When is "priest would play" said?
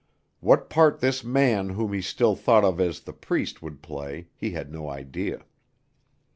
3.13-4.29